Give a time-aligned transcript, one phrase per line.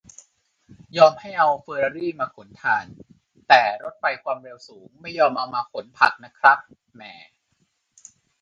[0.97, 2.85] "ยอมให้เอาเฟอร์รารี่มาขนถ่าน
[3.47, 6.57] แต่รถไฟความเร็วสูงไม่ยอมเอามาขนผักนะครับ
[6.93, 7.13] แหม่"